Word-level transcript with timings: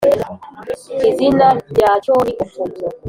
izina 1.09 1.47
ryacyoni 1.71 2.31
opopo 2.43 2.85